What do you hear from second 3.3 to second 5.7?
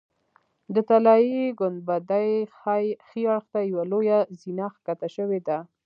اړخ ته یوه لویه زینه ښکته شوې ده.